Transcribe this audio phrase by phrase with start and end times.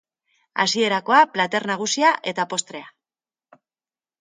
[0.63, 2.89] Hasierakoa, plater nagusia eta postrea.